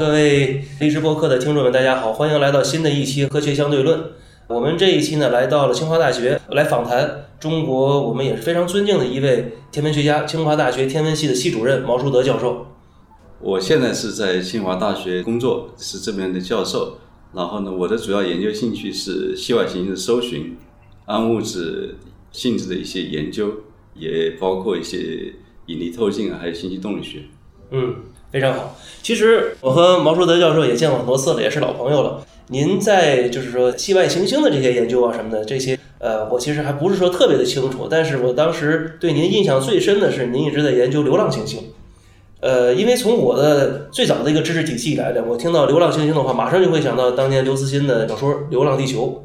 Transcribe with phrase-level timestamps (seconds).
[0.00, 4.00] 各位荔枝播客的听众们，大家好，欢迎来到新的一期《科学相对论》。
[4.48, 12.66] 我们这一期呢，来到了清华大学来访谈中国我们也是非常尊敬的一位天文学家，清华大学天文系的系主任毛树德教授。
[13.42, 16.96] 我现在是在清华大学工作，是这边的教授。
[17.34, 20.56] 然后呢，我的主要研究兴趣是系外行星的搜寻、
[21.04, 21.98] 暗物质
[22.32, 23.52] 性质的一些研究，
[23.92, 25.34] 也包括一些
[25.66, 27.24] 引力透镜啊，还有信息动力学。
[27.72, 27.96] 嗯，
[28.30, 28.76] 非常好。
[29.02, 32.22] 其实我和毛书德教授也见过很多次了，也是老朋友了。
[32.48, 37.86] 您在就是说系外行星的这些研究啊什么的，这些呃，我其实还不是说特别的清楚。
[37.88, 41.60] 但是我当时对您印象最深的是，您一直在研究流浪行星。
[42.40, 49.24] 呃，因为从我的最早的一个知识体系来的，我听到流浪行星的话，马上就会想到当年刘慈欣的小说《流浪地球》。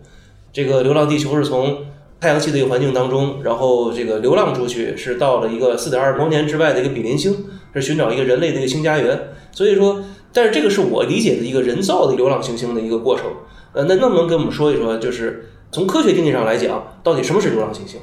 [0.53, 1.78] 这个流浪地球是从
[2.19, 7.45] 太阳系的一个环境当中，然后这个流浪出去，是到了一个四点二光年之外的一个比邻星，
[7.76, 9.30] 是寻找一个人类的一个新家园。
[9.52, 13.26] 所以说，但是这个是我理解的一个人造的流浪行星的一个过程。
[13.73, 18.00] 呃，那能不能跟我们说一说，就是从科学定义上来讲，到底什么是流浪行星？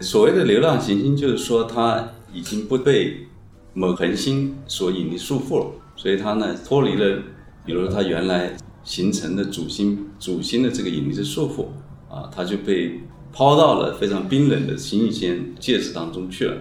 [0.00, 3.26] 所谓的流浪行星，就是说它已经不被
[3.74, 7.18] 某恒星所引力束缚了，所以它呢脱离了，
[7.66, 11.66] 比如说它原来形成的主星主星的这个引力的束缚
[12.12, 13.00] 啊，它就被
[13.32, 16.56] 抛到了非常冰冷的行星间介质当中去了，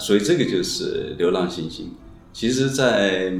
[0.00, 1.90] 所以这个就是流浪行星。
[2.32, 3.32] 其实，在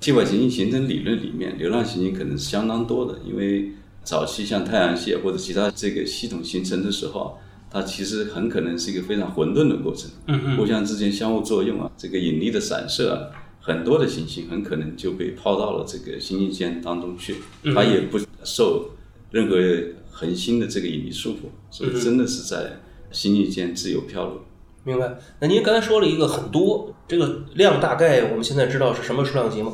[0.00, 3.70] 系外行星形成理论里面，流浪行星可能是相当多的，因为
[4.02, 7.28] 早期像太阳系或者其他这个系统形成的时候啊，
[7.70, 13.28] 它其实很可能是一个非常混沌的过程，嗯互相之间相互作用啊，这个引力的散射啊，
[13.60, 17.36] 很多的行星很可能就被抛到了这个行星间当中去，
[17.74, 18.90] 它也不受
[19.30, 19.56] 任何
[20.10, 22.80] 恒星的这个引力束缚，所以真的是在
[23.12, 24.42] 行星间自由飘落。
[24.84, 25.18] 明白。
[25.40, 29.72] 那您刚才说了一个很多，这个量大概我们现在知道是什么数量级吗？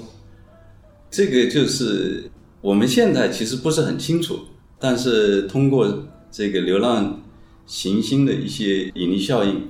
[1.11, 2.31] 这个就是
[2.61, 4.41] 我们现在其实不是很清楚，
[4.79, 7.23] 但是通过这个流浪
[7.65, 9.69] 行星的一些引力效应，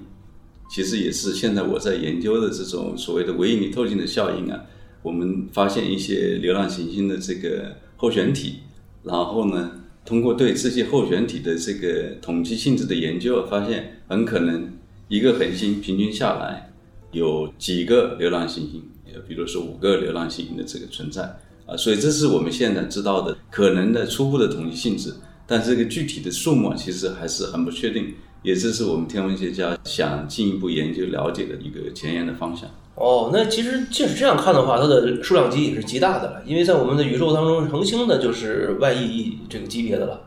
[0.70, 4.64] 其实也是现在我在研究的这种所谓的微引力透镜的效应啊，
[5.02, 8.60] 我们发现一些流浪行星的这个候选体，
[9.02, 9.72] 然后呢，
[10.04, 14.72] 通过对这些候选体的这个统计性质的研究，发现很可能
[15.08, 16.72] 一个恒星平均下来
[17.12, 18.82] 有几个流浪行星，
[19.28, 21.22] 比如说五个流浪行星的这个存在
[21.64, 25.14] 啊，所以这是我们现在知道的可能的初步的统计性质，
[25.46, 28.12] 但这个具体的数目其实还是很不确定，
[28.42, 32.68] 也这是我们天文学家想进一步研究了解的一个前沿的方向。
[32.96, 40.20] 哦，那其实即使这样看的话，它的数量级也是极大的了，因为在我们的宇宙当中，恒星呢就是万亿亿这个级别的了。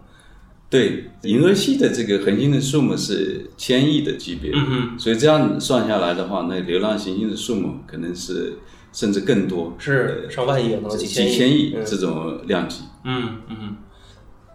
[0.69, 8.53] 对，银河系的这个恒星的数目是千亿的级别，嗯哼，所以这样算下来的话，那流浪行星的数目可能是
[8.93, 12.83] 甚至更多，是上万亿，可能几几千千亿嗯这种量级。
[13.03, 13.77] 嗯嗯。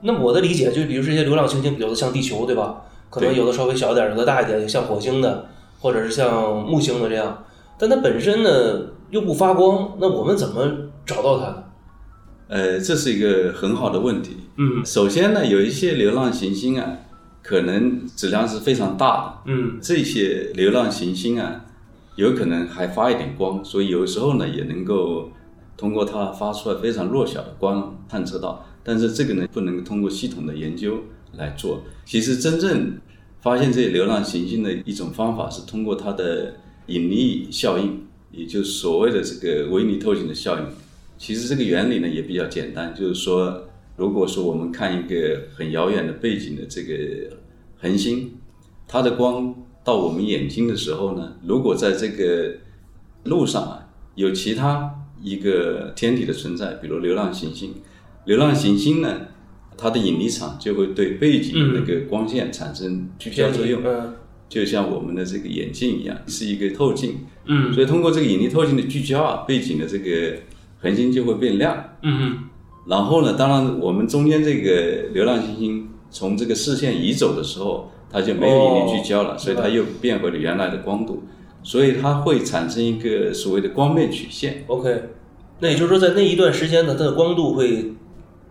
[0.02, 2.82] 那我的理解就比如这些流浪行星，有的像地球，对吧？
[3.10, 5.48] 可能有的稍微小一点，有的大一点，像火星的，
[5.80, 7.44] 或者是像木星的这样。
[7.76, 10.64] 但它本身呢又不发光，那我们怎么
[11.04, 11.64] 找到它呢？
[12.46, 14.36] 呃，这是一个很好的问题。
[14.56, 16.98] 嗯首先呢，有一些流浪行星啊，
[17.42, 21.64] 可能质量是非常大的，嗯这些流浪行星啊，
[22.16, 25.30] 有可能还发一点光，所以有时候呢，也能够
[25.76, 28.64] 通过它发出来非常弱小的光探测到。
[28.84, 31.02] 但是这个呢，不能通过系统的研究
[31.36, 31.82] 来做。
[32.04, 32.98] 其实真正
[33.40, 36.54] 发现这些流浪行星的一种方法是通过它的
[36.86, 40.66] 引力效应，也就是所谓的这个维尼透镜的效应。
[41.16, 47.36] 其实这个原理呢也比较简单，就是说，如果说我们看一个很遥远的背景的这个
[47.78, 48.32] 恒星，
[48.88, 49.54] 它的光
[49.84, 52.56] 到我们眼睛的时候呢，如果在这个
[53.24, 54.92] 路上啊有其他
[55.22, 57.74] 一个天体的存在，比如流浪行星，
[58.24, 59.28] 流浪行星呢，
[59.76, 64.14] 它的引力场就会对背景的那个光线产生聚焦作用，嗯
[64.48, 67.20] 就像我们的这个眼镜一样，是一个透镜。
[67.46, 70.36] 嗯所以通过这个引力透镜的聚焦啊，背景的这个
[70.78, 71.96] 恒星就会变亮。
[72.02, 72.44] 嗯
[72.86, 81.22] 然后呢，当然我们中间这个流浪行星从这个视线移走的时候，它就没有引力聚焦了，哦所以它又变回了原来的光度，
[81.62, 84.64] 所以它会产生一个所谓的光面曲线。
[84.66, 85.02] ，OK。
[85.60, 87.94] 那也就是说，在那一段时间呢，它的光度会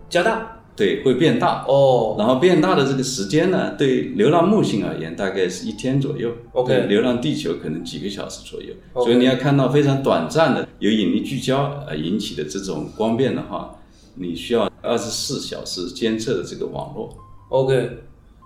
[0.10, 1.64] 加大对，会变大。
[1.68, 6.32] 哦，然后变大的这个时间呢，对流浪木星而言，大概是一天左右。
[6.54, 8.74] OK 对流浪地球可能几个小时左右。
[8.96, 13.76] 所以你要看到非常短暂的由引力聚焦呃引起的这种光变的话，
[14.16, 17.10] 你需要二十四小时监测的这个网络。
[17.50, 17.90] OK，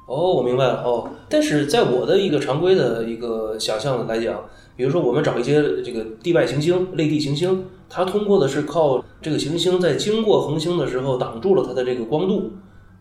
[0.08, 1.10] 哦，我明白了哦。
[1.30, 4.44] 但是在我的一个常规的一个想象来讲，
[4.76, 12.52] 比如说我们找一些这个地外行星、类地行星，它通过的是靠这个行星在经过恒星的时候挡住了它的这个光度，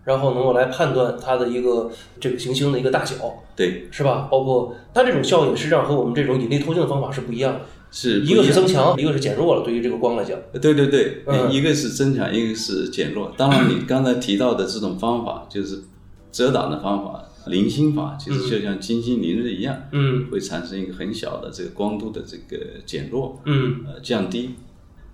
[0.04, 1.90] 然后能够来判断它的一个
[2.20, 3.14] 这个行星的一个大小，
[3.54, 4.28] 对，是吧？
[4.30, 7.60] 包括它这种效应实际上和我们这种引力透镜的方法是不一样的，
[7.90, 9.62] 是一个是增强，一个是减弱了。
[9.64, 13.32] 对于这个光来讲，对对对，嗯一个是增强，一个是减弱。
[13.36, 15.82] 当然，你刚才提到的这种方法，就是
[16.30, 24.50] 遮挡的方法，零星法，其实就像金星凌日一样，嗯会产生一个很小的这个光度的这个减弱，嗯呃，降低。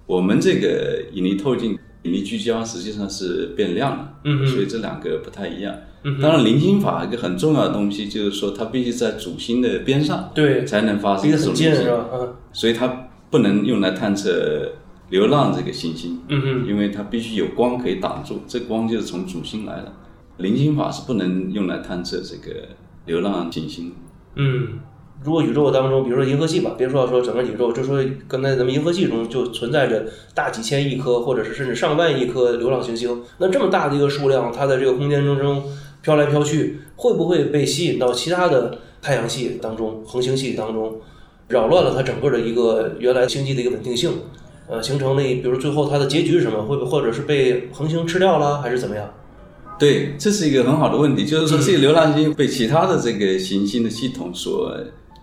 [0.07, 4.15] 我们这个引力透镜、引力聚焦实际上是变亮了，
[4.47, 5.75] 所以这两个不太一样。
[6.05, 12.07] 嗯当然，零星法一个很重要的东西就是说，它必须在主星的边上对，才能发生离得这种零星，很近是吧？
[12.13, 14.73] 嗯所以它不能用来探测
[15.11, 16.21] 流浪这个行星。
[16.29, 16.67] 嗯哼。
[16.69, 19.93] 因为它必须有光可以挡住，这光就是从主星来的。
[20.39, 22.69] 零星法是不能用来探测这个
[23.07, 23.93] 流浪行星。
[24.35, 24.81] 嗯，
[25.23, 30.05] 如果宇宙当中，比如说银河系吧，别说说整个宇宙，就说刚才咱们银河系中就存在着
[30.35, 35.63] 大几千亿颗，或者是甚至上万亿颗流浪行星，那这么大的一个数量，它在这个空间当中
[36.03, 40.97] 飘来飘去，会不会被吸引到其他的太阳系当中、恒星系当中，
[41.49, 44.11] 扰乱了它整个的一个原来星际的一个稳定性？
[44.69, 46.63] 呃，形成了，比如最后它的结局是什么？
[46.63, 49.13] 会不会或者是被恒星吃掉了，还是怎么样？
[49.79, 54.73] 对，这是一个很好的问题，就是说这个流浪星被其他的这个行星的系统所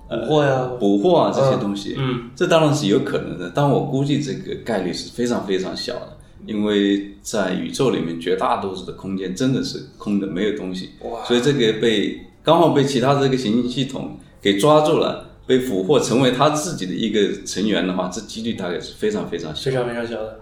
[0.09, 19.71] 捕获呀，捕获啊这些东西，嗯这当然是有可能的，但我估计这个概率是非常非常小的，因为在宇宙里面绝大多数的空间真的是空的，没有东西，哇所以这个被刚好被其他这个行星系统给抓住了，被俘获成为他自己的一个成员的话，这几率大概是非常非常小非。
[19.71, 20.39] 常非常小的。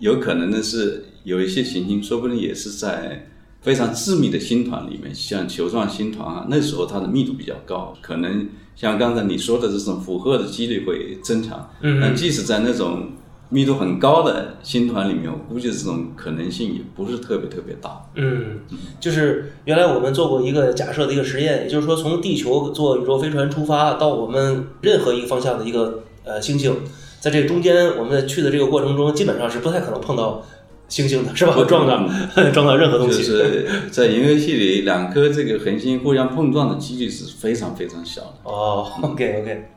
[0.00, 3.26] 有可能呢是有一些行星，说不定也是在
[3.60, 11.70] 非常致密的星团里面，像球状星团啊，那时候它的密度比较高，可能像刚才你说的这种负荷的几率会增强。
[11.80, 13.10] 嗯但即使在那种
[13.52, 18.06] 密度很高的星团里面，我估计这种可能性也不是特别特别大。
[18.14, 18.60] 嗯，
[18.98, 26.74] 就是原来我们做过一个假设的一个实验，也就是说从地球坐宇宙飞船出发到我们任何一个方向的一个呃星星，
[27.20, 30.42] 在这个中间我们在去的这个过程中，基本上是不太可能碰到
[30.88, 31.54] 星星的，是吧？
[31.68, 32.08] 撞到
[32.52, 33.22] 撞到任何东就西。
[33.22, 38.34] 是在银河系里，两颗这个恒星互相碰撞的几率是非常非常小的。
[38.44, 39.68] 哦，OK OK。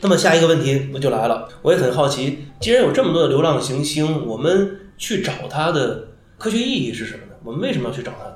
[0.00, 6.08] 那么下一个问题我就来了，我也很好奇，既然有这么多的流浪行星，我们去找它的
[6.38, 7.32] 科学意义是什么呢？
[7.42, 8.34] 我们为什么要去找它呢？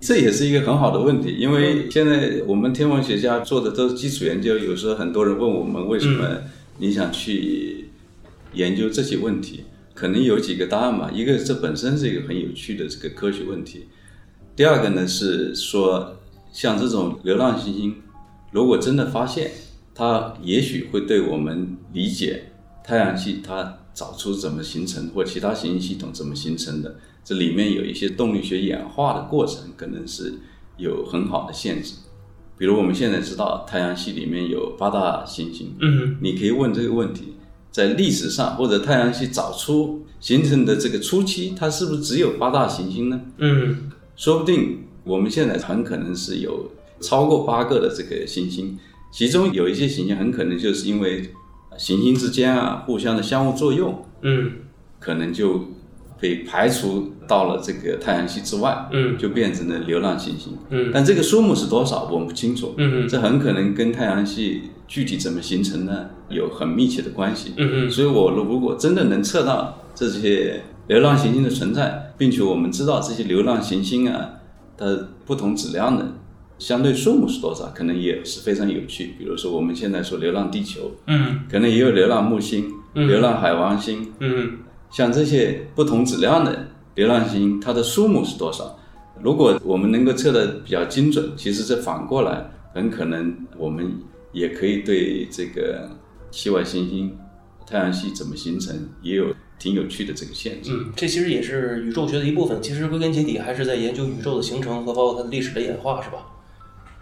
[0.00, 6.28] 这也是一个很好的问题，因为现在我们天文学家做的都是基础研究，有时候很多人问我们为什么
[6.78, 7.88] 你想去
[8.52, 9.64] 研究这些问题，
[9.94, 11.10] 可能有几个答案吧。
[11.14, 13.86] 一个这本身是一个很有趣的这个科学问题，
[14.54, 16.16] 第二个呢是说，
[16.52, 17.96] 像这种流浪行星，
[18.50, 19.50] 如果真的发现，
[19.96, 22.52] 它也许会对我们理解
[22.84, 30.34] 太阳系它早出怎么形成，或其他行星系统怎么形成的，这里面有一些动力学演化的过程，可能是
[30.76, 31.94] 有很好的限制。
[32.58, 37.34] 比如我们现在知道太阳系里面有八大行星，嗯你可以问这个问题：
[37.70, 43.20] 在历史上或者太阳系早出形成的这个初期，它是不是只有八大行星呢？
[43.38, 46.70] 嗯说不定我们现在很可能是有
[47.00, 48.78] 超过八个的这个行星，
[49.16, 51.30] 其中有一些行星很可能就是因为
[51.78, 54.52] 行星之间啊互相的相互作用，嗯
[55.00, 55.68] 可能就
[56.20, 60.52] 被排除到了这个太阳系之外，嗯就变成了流浪行星。
[60.68, 62.74] 嗯但这个数目是多少，我们不清楚。
[62.76, 67.54] 嗯这很可能跟太阳系具体怎么形成呢有很密切的关系。
[67.56, 74.32] 嗯所以，我如果真的能测到这些流浪行星的存在，并且我们知道这些流浪行星啊，
[74.76, 74.84] 它
[75.24, 76.06] 不同质量的
[76.58, 79.14] 相对数目是多少，可能也是非常有趣。
[79.18, 84.58] 比如说，我们现在说流浪地球，嗯可能也有流浪木星、嗯流浪海王星，嗯
[84.90, 88.78] 像这些不同质量的流浪星，它的数目是多少？
[89.22, 93.98] 如果我们能够测得比较精准，其实这反过来，很可能我们
[94.32, 95.90] 也可以对这个
[96.30, 97.16] 系外行星、
[97.66, 99.26] 太阳系怎么形成，也有
[99.58, 100.70] 挺有趣的这个限制。
[100.72, 102.62] 嗯，这其实也是宇宙学的一部分。
[102.62, 106.18] 其实归根结底还是在研究宇宙的形成和包括它的历史的演化，是吧？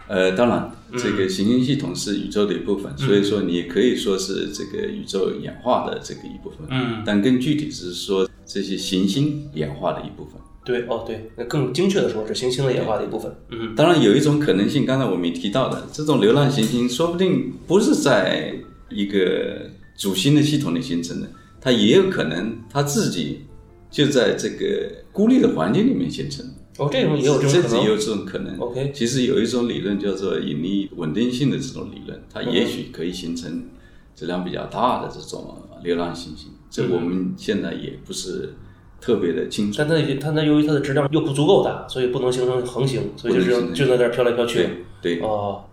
[0.07, 6.59] 呃，当然，这个行星系统是宇宙的一部分，嗯所以说你也可以说是这个宇宙演化的这个一部分。
[6.69, 10.33] 嗯但更具体是说，这些行星演化的一部分。
[10.63, 13.35] 对，哦对，那更精确的说是行星的演化的一部分。
[13.49, 18.53] 嗯当然有一种可能性，刚才我们也提到的，这种流浪行星说不定不是在
[18.89, 21.27] 一个主星的系统里形成的，
[21.61, 23.41] 它也有可能它自己
[23.89, 26.51] 就在这个孤立的环境里面形成的。
[26.77, 27.61] 哦，这种也有这种可能。
[27.61, 28.57] 甚至也有这种可能。
[28.59, 33.69] OK 其实有一种理论叫做引力稳定性的这种理论，它嗯也许可以形成
[34.15, 36.49] 质量比较大的这种流浪行星。
[36.69, 38.53] 这我们现在也不是
[38.99, 39.77] 特别的清楚。
[39.77, 44.67] 但它它那由于它的质量又不足够大，所以不能形成恒星，所以就是就在那儿飘来飘去。
[45.01, 45.63] 对对，哦，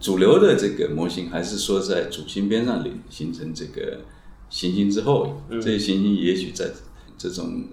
[0.00, 4.00] 主流的这个模型还是说在主星边上里形成这个
[4.50, 6.70] 行星之后，嗯这些行星也许在
[7.16, 7.64] 这种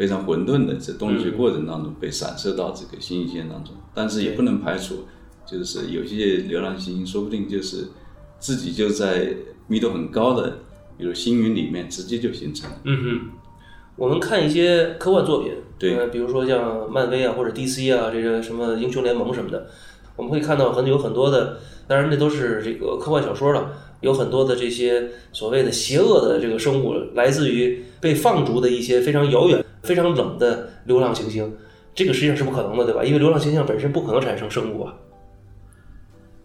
[0.00, 5.04] 非常混沌的这动力学过程当中被散射到这个星系线当中，但是也不能排除，
[5.44, 7.88] 就是有些流浪行星说不定就是
[8.38, 10.56] 自己就在密度很高的，
[10.96, 12.76] 比如星云里面直接就形成了。
[12.84, 13.20] 嗯哼，
[13.96, 15.94] 我们看一些科幻作品，对。
[15.98, 19.68] 呃，比如说像漫威啊或者 DC 啊，这个什么英雄联盟什么的，
[20.16, 31.52] 我们会看到很有很多的，当然那都是这个科幻小说了，有很多的这些所谓的邪恶的这个生物，来自于被放逐的一些非常遥远、非常冷的流浪行星。
[31.94, 33.04] 这个实际上是不可能的，对吧？
[33.04, 34.94] 因为流浪行星本身不可能产生生物啊。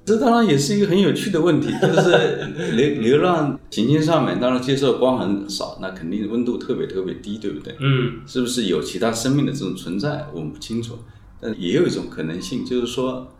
[0.03, 2.45] 这当然也是一个很有趣的问题，就是
[2.75, 7.75] 流 流浪行星上面，当然接受光很少，那肯定温度特别特别低，对不对？
[7.79, 10.97] 嗯是不是有其他生命的这种存在，我们不清楚。
[11.41, 13.34] 但也有一种可能性，就是说，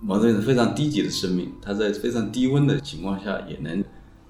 [0.00, 3.82] 某种非常低级的生命，它在非常低温的情况下也能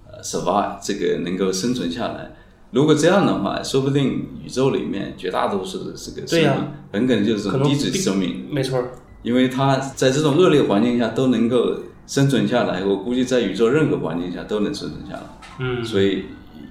[0.07, 2.33] 呃 survive，这个能够生存下来。
[2.71, 8.91] 如果这样的话，说不定宇宙里面绝大多数的这个生命，很可能就是低级生命，没错儿。
[9.23, 11.75] 因为它在这种恶劣环境下都能够
[12.07, 15.23] 生存下来，我估计在宇宙任何环境下都能生存下来。
[15.61, 16.25] 嗯所以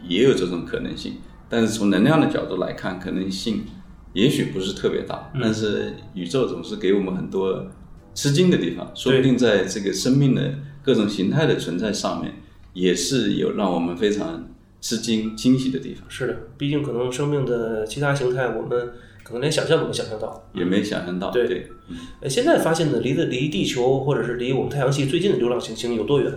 [0.08, 1.16] 也有这种可能性。
[1.50, 3.64] 但是从能量的角度来看，可能性
[4.14, 5.32] 也许不是特别大。
[5.42, 7.66] 但是宇宙总是给我们很多
[8.18, 12.34] 吃惊的地方，说不定在这个生命的各种形态的存在上面，
[12.74, 14.50] 也是有让我们非常
[14.82, 18.90] 吃惊、惊喜的地方，是的，毕竟可能生命的其他形态，我们
[19.24, 20.50] 可能连想象都没想象到。
[20.56, 21.30] 也没想象到。
[21.30, 21.68] 对对，
[22.22, 26.34] 呃，现在发现的离的离地球或者是离我们太阳系最近的流浪行星有多远？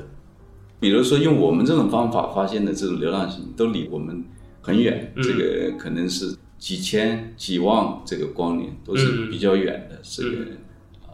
[0.80, 4.22] 比如说用我们这种方法发现的这种流浪星，都离我们
[4.60, 10.44] 很远，这个可能是几千、几万这个光年，都是比较远的这个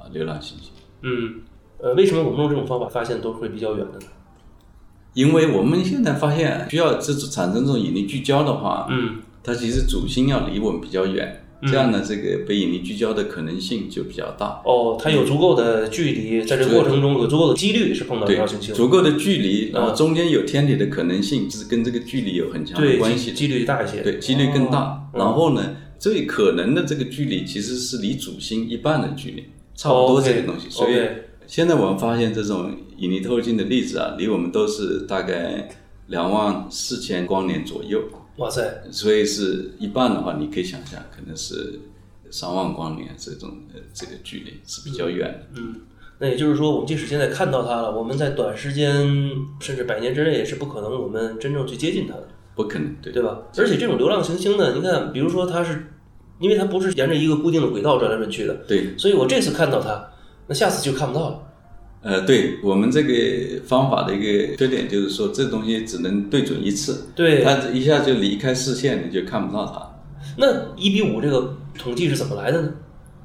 [0.06, 0.70] 啊、流浪行星。
[1.02, 1.40] 嗯，
[1.78, 4.06] 呃，为什么我们用这种方法发现都会比较远的呢？
[5.14, 14.60] 因为我们现在发现，需要这种产生这种引力聚焦的话，嗯，它其实主星要离我们比较远，这样呢，这个被引力聚焦的可能性就比较大。
[14.64, 23.32] 哦，它有足够的距离，在这个过程中有足够的几率是碰到流对浪行星，，足够的距离，然后中间有天体的可能性，是跟这个距离有很强的，关系。
[23.32, 24.80] 几几率大一些，对，几率更大。
[24.80, 29.44] 哦然后呢，最可能的这个距离其实是离主星一半的距离，
[29.76, 30.68] 差不多这些东西。
[30.68, 31.06] 所以
[31.47, 35.68] 现在我们发现这种引力透镜的粒子啊，离我们都是大概
[36.09, 38.02] 两万四千光年左右。
[38.38, 41.78] 哇塞，所以是一半的话，你可以想象，可能是
[42.30, 45.61] 三万光年这种呃这个距离是比较远的。
[45.61, 45.75] 嗯，
[46.18, 48.92] 那也就是说，我们即使现在看到它了，我们在短时间
[49.61, 52.28] 甚至百年之内也是不可能我们真正去接近它的。
[52.54, 53.38] 不可能，对对吧？
[53.56, 55.87] 而且这种流浪行星呢，你看，比如说它是，
[56.38, 60.09] 因为它不是沿着一个固定的轨道转来转去的，对，所以我这次看到它，
[60.47, 61.43] 那下次就看不到了。
[62.02, 69.90] 呃，对我们这个方法的一个缺点就是说，这东西只能对准一次，对，它一下就离开视线，你就看不到它。
[70.37, 72.73] 那一比五这个统计是怎么来的呢？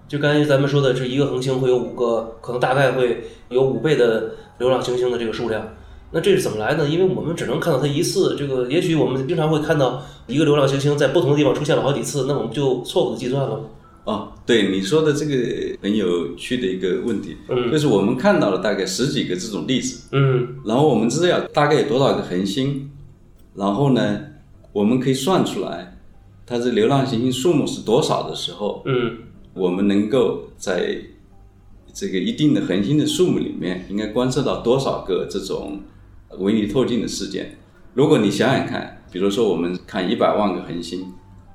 [0.08, 5.68] 就刚才咱们说的，这一个恒星会有五个，可能大概会有五倍的流浪行星的这个数量。
[6.14, 6.88] 那这是怎么来呢？
[6.90, 13.62] 因为我们只能看到它一次，这个也许我们经常会看到一个流浪行星在不同的地方出现了好几次，那我们就错误的计算了。
[14.04, 22.90] 哦，对你说的这个很有趣的一个问题，嗯就是我们看到了大概十几个这种例子，嗯然后我们知道大概有多少个恒星，
[23.54, 24.20] 然后呢，
[24.74, 25.98] 我们可以算出来
[26.48, 29.18] 它这流浪行星数目是多少的时候，嗯
[29.54, 30.98] 我们能够在
[31.94, 35.80] 这个一定的恒星的数目里面，应该观测到多少个这种
[36.40, 37.58] 微粒透镜的事件。
[37.94, 41.06] 如果你想想看，比如说我们看一百万个恒星，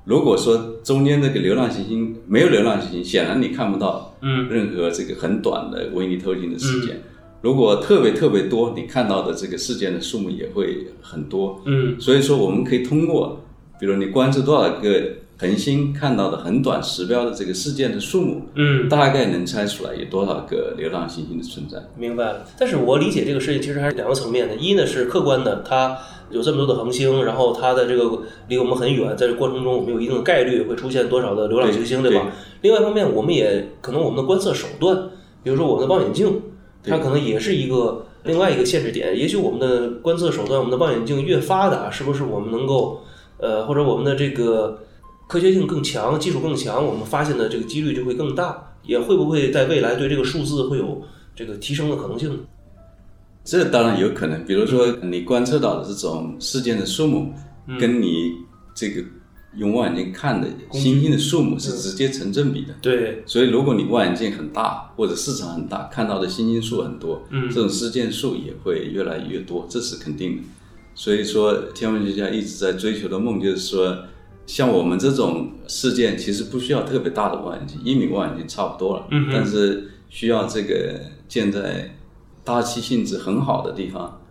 [0.05, 7.01] 如果说中间这个流浪行星没有流浪行星，显然你看不到嗯任何这个很短的微粒透镜的事件。
[7.41, 11.61] 如果特别特别多，你看到的这个事件的数目也会很多。
[11.65, 13.43] 嗯所以说，我们可以通过，
[13.79, 15.03] 比如你关注多少个
[15.39, 21.77] 恒星看到的很短时标的这个事件的数目，嗯，大概能猜出来有多少个流浪行星的存在。
[21.95, 22.43] 明白了。
[22.57, 25.95] 但是我理解这个事情其实还是两个层面的，一呢是客观的，它
[26.31, 32.31] 有这么多的恒星，然后它的这个离我们很远，在这过程中我们有一定的概率会出现多少的流浪行星，对吧？
[32.61, 35.09] 另外一方面，我们也可能我们的观测手段，
[35.43, 36.41] 比如说我们的望远镜，
[36.83, 39.15] 它可能也是一个另外一个限制点。
[39.15, 43.01] 也许我们的观测手段，我们的望远镜越发达，是不是我们能够
[43.37, 44.79] 呃，或者我们的这个
[45.27, 48.63] 科学性更强，技术更强，我们发现的这个几率就会更大？
[48.83, 51.01] 也会不会在未来对这个数字会有
[51.35, 52.39] 这个提升的可能性呢？
[53.43, 57.33] 这当然有可能，比如说你观测到的这种事件的数目，
[57.79, 58.31] 跟你
[58.73, 59.03] 这个
[59.55, 62.73] 用望远镜看的星星的数目是直接成正比的。
[62.81, 70.43] 对，所以，如果你望远镜很大或者市场很大，看到的星星数很多，嗯这种事件数也会越来越多，这是肯定的。
[70.95, 73.97] 所以说，天文学家一直在追求的梦就是说，
[74.47, 79.05] 像我们这种事件，其实不需要特别大的望远镜，一米望远镜差不多了。
[79.11, 81.93] 嗯但是需要这个建在
[82.43, 84.21] 大气性质很好的地方，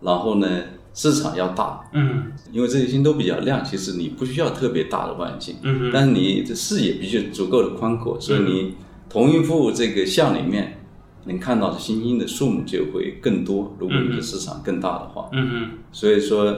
[0.00, 0.48] 然后呢，
[0.94, 5.56] 市场要大，嗯因为这些星都比较亮，其实你不需要特别大的望远镜。
[5.62, 8.74] 嗯哼但是你的视野必须足够的宽阔，所以你
[9.10, 10.78] 同一幅这个像里面
[11.26, 13.76] 能看到的星星的数目就会更多。
[13.78, 16.56] 如果你的市场更大的话，嗯嗯所以说，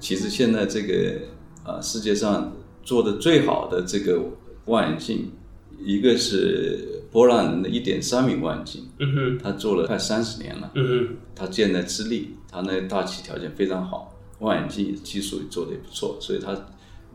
[0.00, 1.20] 其实现在这个
[1.64, 2.52] 呃世界上
[2.86, 4.22] 做的最好的这个
[4.66, 5.32] 望远镜，
[5.84, 16.56] 一个是波兰人的一点三米望远镜，嗯哼他做了快三十年了，嗯哼他建在智利，他那大气条件非常好，望远镜技术也做的也不错，所以他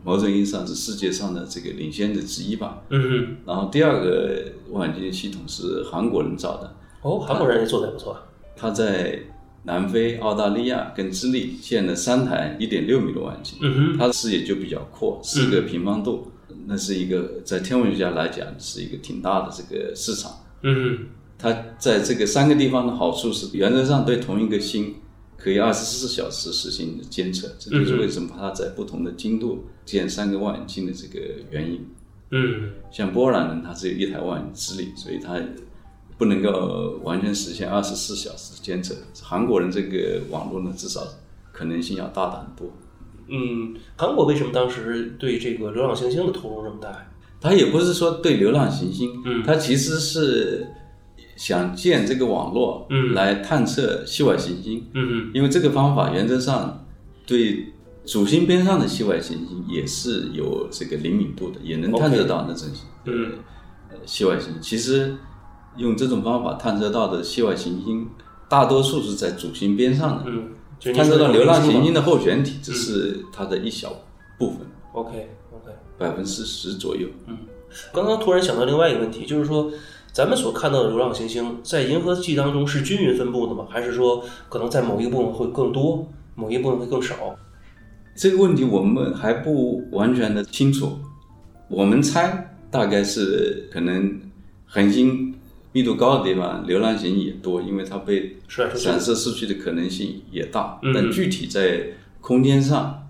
[0.04, 2.82] 某种意义上是世界上的这个领先者之一吧。
[2.90, 8.14] 嗯哼，然后第二个望远镜系统是韩国人造的，哦，韩国人也做的也不错。
[8.54, 9.18] 他在
[9.64, 16.32] 南非、澳大利亚跟智利建了三台1.6米的望远镜，嗯它的视野就比较阔，四个平方度，
[16.66, 20.32] 那是一个在天文学家来讲是一个挺大的这个市场。
[20.62, 21.06] 嗯
[21.38, 24.94] 它在这个三个地方的好处是，原则上对同一个星
[25.36, 31.84] 可以二十四小时实行监测，这就是为什么它在不同的精度建三个望远镜的这个原因。
[32.30, 35.34] 嗯像波兰人，他只有一台望远智力，所以他
[36.22, 38.94] 不能够完全实现二十四小时监测。
[39.20, 41.00] 韩国人这个网络呢，至少
[41.50, 42.70] 可能性要大得很多。
[43.26, 47.08] 嗯，韩国为什么当时对这个流浪行星的投入这么大呀？
[47.40, 50.64] 他也不是说对流浪行星，嗯他其实是
[51.34, 54.86] 想建这个网络，嗯来探测系外行星。
[54.94, 56.86] 嗯因为这个方法原则上
[57.26, 57.72] 对
[58.06, 62.68] 主星边上的系外行星也是有这个灵敏度的，也能探测到那种
[63.06, 63.32] 嗯
[63.90, 64.62] 呃系外行星。
[64.62, 65.16] 其实
[65.76, 68.08] 用这种方法探测到的系外行星，
[68.48, 70.24] 大多数是在主星边上的。
[70.26, 72.02] 嗯，就是你探测到流浪行星的。
[72.02, 73.92] 候选体只是它的一小
[74.38, 74.58] 部分
[74.92, 75.72] ，OK OK。
[75.98, 77.08] 百分之十左右。
[77.26, 77.38] 嗯
[77.90, 79.72] 刚刚突然想到另外一个问题，就是说，
[80.12, 83.66] 咱们所看到的流浪行星在银河系当中是均匀分布的吗？
[83.70, 87.34] 还是说可能在某一个部分会更多，某一个部分会更少？
[88.14, 90.98] 这个问题我们还不完全的清楚，
[91.68, 94.20] 我们猜大概是可能
[94.66, 95.34] 恒星
[95.72, 100.78] 密度高的地方，流浪行星也多，因为它被散射出去的可能性也大。
[100.82, 101.88] 嗯但具体在
[102.20, 103.08] 空间上，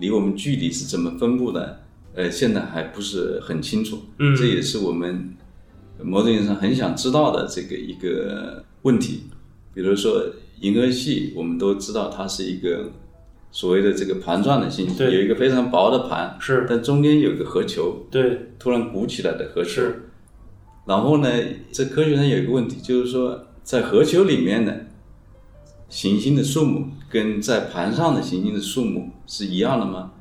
[0.00, 1.80] 离我们距离是怎么分布的，
[2.14, 4.02] 呃，现在还不是很清楚。
[4.18, 5.34] 嗯这也是我们
[6.02, 9.24] 某种意义上很想知道的这个一个问题。
[9.72, 10.24] 比如说
[10.60, 12.90] 银河系，我们都知道它是一个
[13.50, 19.70] 所谓的这个盘状的星系，有一个非常薄的盘，是，但中间有个核球，对，突然鼓起来的核球。
[19.70, 20.10] 是，
[20.86, 21.28] 然后呢，
[21.72, 24.72] 这科学上有一个问题，就是说在核球里面呢，
[25.88, 30.12] 行星的数目跟在盘上的行星的数目是一样的吗？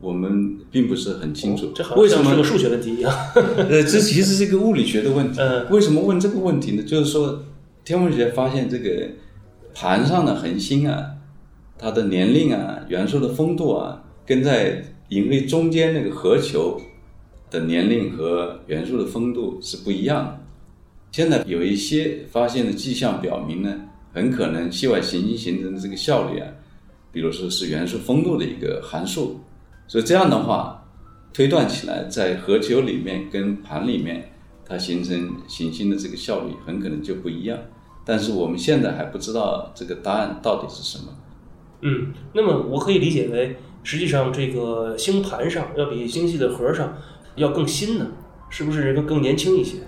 [0.00, 1.66] 我们并不是很清楚。
[1.66, 2.44] 哦这好为什么像是个？
[2.44, 3.12] 数学问题一样。
[3.34, 5.38] 呃，这其实是一个物理学的问题。
[5.40, 6.82] 嗯为什么问这个问题呢？
[6.82, 7.44] 就是说，
[7.84, 9.08] 天文学发现这个
[9.74, 11.16] 盘上的恒星啊，
[11.76, 16.80] 它的年龄啊、元素的丰度啊，跟在银河中间那个核球
[17.50, 20.40] 的年龄和元素的丰度是不一样的。
[21.12, 23.74] 现在有一些发现的迹象表明呢，
[24.14, 26.46] 很可能系外行星形成的这个效率啊，
[27.10, 29.40] 比如说是元素丰度的一个函数。
[29.88, 30.86] 所以这样的话，
[31.32, 34.30] 推断起来，在核球里面跟盘里面，
[34.64, 37.58] 它形成行星的这个效率很可能就不一样。
[38.04, 41.12] 但是我们现在还不知道这个答案到底是什么。
[41.82, 46.96] 嗯，那么我可以理解为，实际上这个星盘上要比星系的核上
[47.40, 48.06] 要更新呢，
[48.48, 49.78] 是不是更更年轻一些？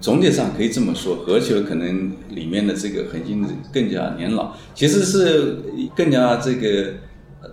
[0.00, 5.56] 总体上可以这么说，核球可能里面的这个恒星更加年老，其实是
[5.96, 6.92] 更加这个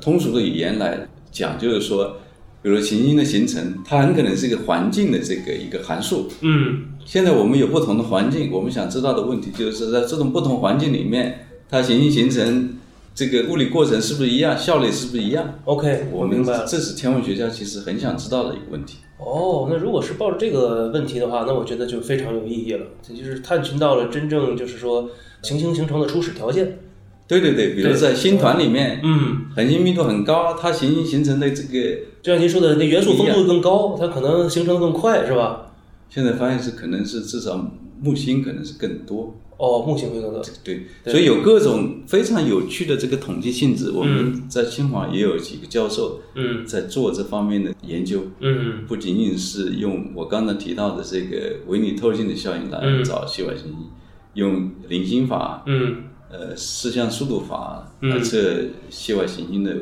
[0.01, 2.17] 通俗的语言来讲，就是说，
[2.61, 6.27] 比如行星的形成，它很可能是一个环境的这个一个函数。
[6.41, 12.77] 嗯现在我们有不同的环境，我们想知道的问题就是在这种不同环境里面，它行星形成
[13.15, 16.65] 这个物理过程是不是一样，效率是不是一样？，OK，我明白了。
[16.67, 18.97] 这是天文学家其实很想知道的一个问题。
[19.23, 22.85] 哦，那如果是抱着这个问题的话，那我觉得就非常有意义了。
[23.01, 25.09] 这就是探寻到了真正就是说
[25.43, 26.79] 行星形成的初始条件。
[27.27, 35.71] 对对对，比如在星团里面，嗯，恒星密度很高，它行星形成的这个，就像您说的，那元素丰度更高，它可能形成的更快，是吧？
[36.09, 37.55] 现在发现是可能是至少
[38.01, 39.37] 木星可能是更多。
[39.57, 40.43] 哦，木星会更多。
[40.63, 43.91] 对，对所以有各种非常有趣的这个统计性质。
[43.91, 53.89] 我们在清华也有几个教授嗯在做这方面的研究，嗯不仅仅是用我刚才提到的这个维尼透镜的效应来嗯找系外行星，
[54.33, 59.77] 用零星法、嗯呃视像速度法嗯来测系外行星的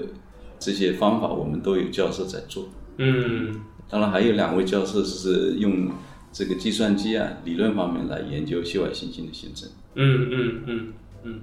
[0.60, 2.68] 这些方法，我们都有教授在做。
[2.98, 3.56] 嗯
[3.90, 5.90] 当然，还有两位教授是用
[6.32, 9.68] 这个计算机啊理论方面来研究系外行星的形成。
[9.96, 11.40] 嗯嗯嗯嗯，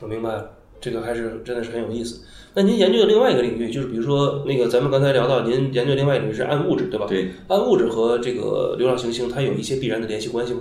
[0.00, 2.22] 我明白了，这个还是真的是很有意思。
[2.54, 7.06] 那您研究的另外一个领域，就是比如说那个咱们刚才聊到，您研究另外一个领域是暗物质，对吧？
[7.06, 10.60] 对，暗物质和这个流浪行星，它有一些必然的联系关系吗？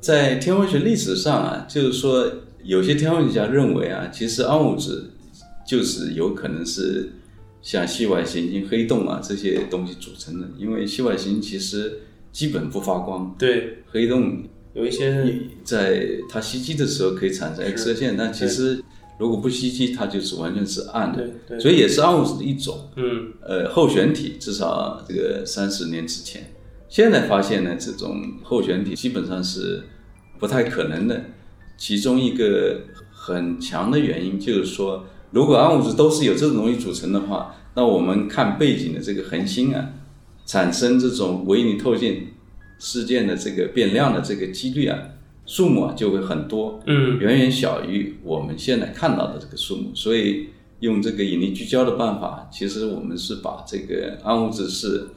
[0.00, 2.26] 在天文学历史上啊，就是说
[2.62, 5.10] 有些天文学家认为啊，其实暗物质
[5.66, 7.12] 就是有可能是
[7.62, 12.00] 像系外行星、黑洞啊这些东西组成的，因为系外行星其实
[12.32, 14.42] 基本不发光，对，黑洞
[14.74, 18.82] 有一些在它吸积的时候可以产生 X 射线，但其实
[19.18, 22.88] 如果不吸积，它就是完全是暗的对，对，所以也是暗物质的一种。
[22.96, 26.52] 嗯呃，候选体至少这个三十年之前，
[26.88, 29.82] 现在发现呢，这种候选体基本上是
[30.38, 31.24] 不太可能的。
[31.76, 39.90] 其中一个很强的原因就是说，如果暗物质都是由这种东西组成的话，那我们看背景的这个恒星啊，
[40.44, 42.28] 产生这种维尼透镜
[42.78, 44.98] 事件的这个变量的这个几率啊，
[45.46, 46.80] 数目啊就会很多。
[46.86, 50.48] 嗯远远小于我们现在看到的这个数目，所以
[50.80, 55.08] 用这个引力聚焦的办法，其实我们是把这个暗物质是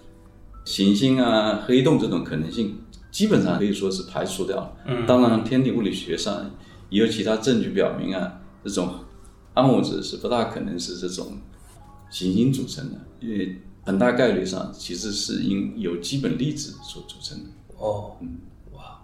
[0.65, 2.78] 行星啊、黑洞这种可能性，
[3.10, 4.73] 基本上可以说是排除掉了。
[4.86, 6.52] 嗯当然，天体物理学上
[6.89, 8.93] 也有其他证据表明啊，这种
[9.54, 11.38] 暗物质是不大可能是这种
[12.10, 17.50] 行星组成的，因为很大概率上其实是因由基本粒子所组成的。
[17.78, 18.16] 哦，
[18.74, 19.02] 哇，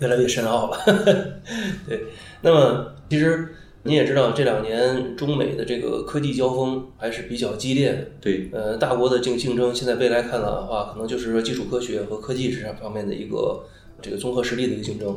[0.00, 0.78] 越来越深奥了。
[1.88, 2.04] 对，
[2.42, 8.06] 那么其实你也知道，这两年中美的这个科技交锋还是比较激烈的。
[8.20, 13.64] 对，呃，大国的竞竞争，现在未来看来的话，可能就是说基础科学和科技这方面的一个
[14.00, 15.16] 这个综合实力的一个竞争。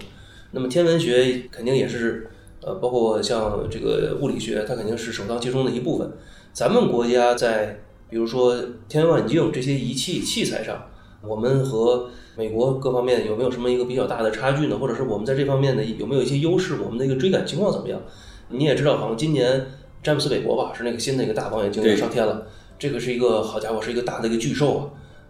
[0.52, 2.30] 那么天文学肯定也是，
[2.66, 6.12] 呃，包括像这个物理学，它肯定是首当其冲的一部分。
[6.52, 8.56] 咱们国家在比如说
[8.90, 10.86] 天文望远镜这些仪器器材上，
[11.22, 14.80] 我们和美国各方面有没有什么一个比较大的差距呢？
[14.80, 16.78] 或者是我们在这方面的有没有一些优势？
[16.84, 18.02] 我们的一个追赶情况怎么样？
[18.50, 19.68] 你也知道，好像今年
[20.02, 22.48] 詹姆斯韦伯吧，是那个新的一个大望远镜上天了，
[22.80, 24.90] 这个是一个好家伙，是一个大的一个巨兽啊，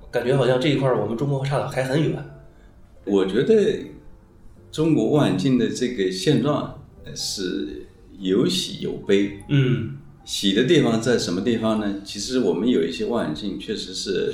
[0.09, 2.11] 感觉好像这一块儿我们中国差的还很远。
[3.03, 3.85] 我觉得
[4.71, 6.73] 中国望远镜的这个现状呃
[7.13, 7.85] 是
[8.17, 9.39] 有喜有悲。
[9.49, 9.97] 嗯。
[10.23, 12.01] 喜的地方在什么地方呢？
[12.03, 14.33] 其实我们有一些望远镜确实是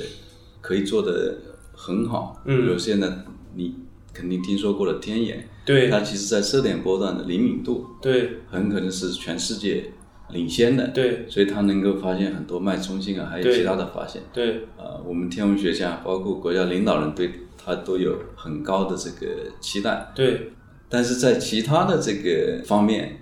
[0.62, 1.36] 可以做得
[1.74, 2.62] 很好，嗯。
[2.62, 3.12] 比如现在
[3.54, 3.74] 你
[4.14, 5.90] 肯定听说过的天眼，对。
[5.90, 8.38] 它其实在射点波段的灵敏度对。
[8.50, 9.92] 很可能是全世界
[10.30, 11.26] 领先的，对。
[11.28, 14.22] 所以它能够发现很多脉冲性啊，还有其他的发现。
[14.32, 20.10] 对，呃，我们天文学家包括国家领导人对它都有很高的这个期待。
[20.14, 20.52] 对，
[20.92, 23.18] 但是在其他的这个方面，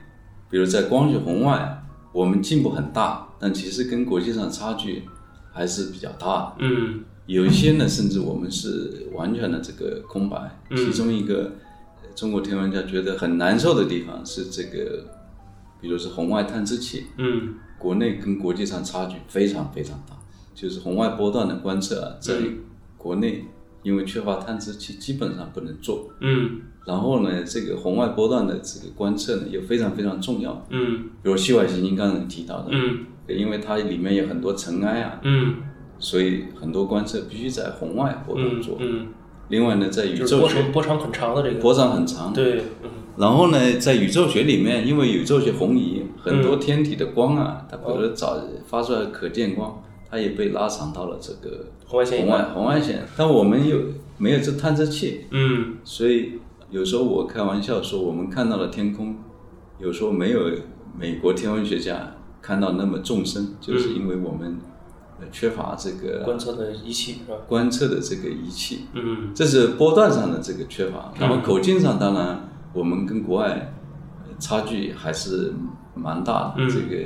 [0.51, 1.79] 比如在光学红外啊，
[2.13, 5.05] 我们进步很大，但其实跟国际上差距
[5.53, 6.55] 还是比较大的。
[6.59, 10.61] 嗯有一些呢，甚至我们是完全的这个空白。
[10.71, 11.53] 嗯其中一个
[12.03, 15.05] 呃中国天文家觉得很难受的地方是这个，
[15.81, 20.17] 比如是红外探测器，嗯国内跟国际上差距非常非常大。
[20.53, 22.59] 就是红外波段的观测啊，在嗯
[22.99, 23.45] 国内
[23.85, 26.11] 因为缺乏探测器，基本上不能做。
[26.21, 30.67] 嗯然后呢，这个红外波段的这个观测呢，又非常非常重要。
[30.71, 31.11] 嗯。
[31.23, 33.07] 比如系外行星刚才提到的，嗯。
[33.29, 35.57] 因为它里面有很多尘埃啊，嗯。
[35.99, 38.77] 所以很多观测必须在红外波段嗯做。
[38.81, 39.09] 嗯，
[39.51, 41.61] 另外呢，在宇宙学长波长很长的这个。
[41.61, 42.91] 波长很长，对，嗯。
[43.19, 53.77] 然后呢，在宇宙学里面，因为宇宙学红移很多天体的光啊，它比如说早发出来的可见光，它也被拉长到了这个红外线红外红外线，但我们又
[54.17, 55.77] 没有这探测器，嗯。
[55.85, 56.39] 所以
[56.71, 59.17] 有时候我开玩笑说，我们看到的天空，
[59.79, 60.51] 有时候没有
[60.97, 64.59] 美国天文学家看到那么纵深，就是因为我们
[65.21, 67.35] 呃缺乏这个观测的仪器是吧？
[67.49, 69.33] 观测的这个仪器，嗯。
[69.35, 71.13] 这是波段上的这个缺乏。
[71.19, 73.75] 那么口径上，当然我们跟国外
[74.25, 75.53] 呃差距还是
[75.95, 76.55] 蛮大的。
[76.59, 76.69] 嗯。
[76.71, 76.97] 这个，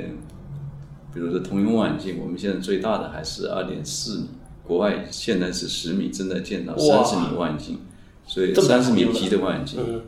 [1.11, 4.27] 比如说通用望远镜，我们现在最大的还是二点四米，
[4.63, 7.79] 国外现在是十米，正在建造哇三十米望远镜，
[8.25, 10.01] 所以三十米级的望远镜嗯。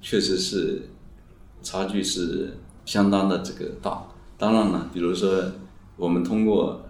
[0.00, 0.82] 确实是
[1.62, 4.06] 差距是相当的这个大。
[4.38, 5.42] 当然了，比如说
[5.96, 6.84] 我们通过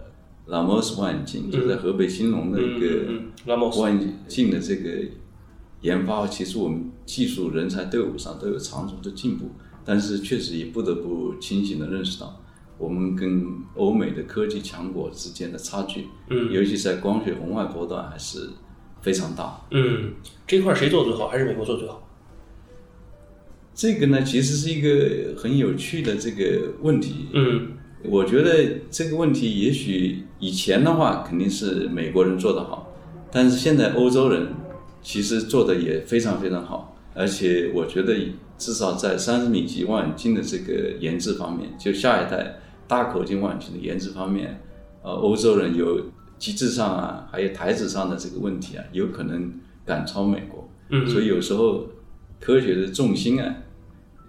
[0.47, 4.89] 拉莫斯望远镜，就在河北兴隆的一个望远镜的这个
[5.81, 9.51] 研发，其实我们技术人才队伍上都有长足的进步，
[9.85, 12.41] 但是确实也不得不清醒的认识到，
[12.77, 16.51] 我们跟欧美的科技强国之间的差距，嗯。
[16.51, 18.49] 尤其是在光学红外波段还是
[19.07, 19.61] 非常大。
[19.71, 20.11] 嗯，
[20.45, 21.29] 这块谁做得最好？
[21.29, 22.05] 还是美国做得最好？
[23.73, 27.27] 这个呢，其实是一个很有趣的这个问题。
[27.31, 27.69] 嗯
[28.03, 32.93] 我觉得这个问题也许以前的话肯定是美国人做得好，
[33.31, 34.49] 但是现在欧洲人
[35.01, 38.13] 其实做的也非常非常好，而且我觉得
[38.57, 44.61] 至少在三十米级望远镜的这个研制方面，就下一代大口径望远镜的研制方面，
[45.01, 46.01] 呃，欧洲人有
[46.37, 49.51] 机制上啊，还有台子上的这个问题啊，有可能
[49.85, 50.69] 赶超美国。
[50.89, 51.87] 嗯所以有时候
[52.39, 53.55] 科学的重心啊，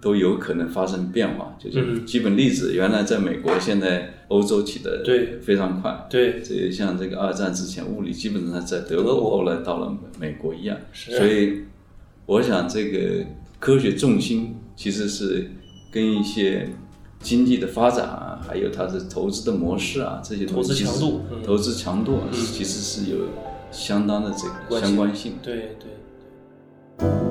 [0.01, 1.55] 都有可能发生变化。
[1.57, 6.07] 就是嗯基本粒子原来在美国，现在欧洲起的对非常快。
[6.09, 10.77] 对，这像这个二战之前，物理基本上在德国，后来到了美国一样。
[10.91, 11.63] 是所以
[12.25, 13.25] 我想这个
[13.59, 15.49] 科学重心其实是
[15.91, 16.69] 跟一些
[17.21, 23.25] 经济的发展啊，还有它的投资的模式啊，这些投资强度，投资强度啊，其实是有
[23.71, 25.33] 相当的这个相关性。
[25.43, 25.77] 对对
[26.97, 27.28] 对。